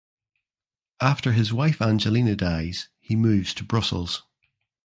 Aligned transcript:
After 0.99 1.31
his 1.31 1.53
wife 1.53 1.79
Angelina 1.79 2.35
dies 2.35 2.89
he 3.01 3.15
moves 3.15 3.53
to 3.53 3.63
Brussels. 3.63 4.23